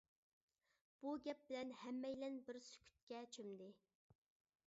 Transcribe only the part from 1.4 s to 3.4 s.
بىلەن ھەممەيلەن بىر سۈكۈتكە